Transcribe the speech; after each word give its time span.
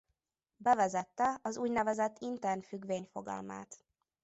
Bevezette 0.57 1.39
az 1.41 1.57
úgynevezett 1.57 2.15
intern 2.19 2.61
függvény 2.61 3.07
fogalmát. 3.11 3.85